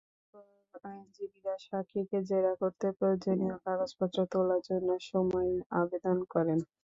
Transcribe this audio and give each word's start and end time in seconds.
এরপর 0.33 0.79
আইনজীবীরা 0.87 1.55
সাক্ষীকে 1.65 2.19
জেরা 2.29 2.53
করতে 2.61 2.87
প্রয়োজনীয় 2.97 3.55
কাগজপত্র 3.65 4.17
তোলার 4.31 4.61
জন্য 4.69 4.89
সময়ের 5.09 5.59
আবেদন 5.81 6.17
করেন। 6.33 6.59